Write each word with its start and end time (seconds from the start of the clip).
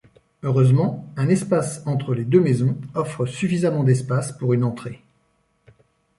Heureusement, 0.41 1.05
un 1.15 1.29
espace 1.29 1.83
entre 1.85 2.15
les 2.15 2.25
deux 2.25 2.39
maisons 2.39 2.75
offre 2.95 3.27
suffisamment 3.27 3.83
d'espace 3.83 4.31
pour 4.31 4.53
une 4.53 4.63
entrée. 4.63 5.03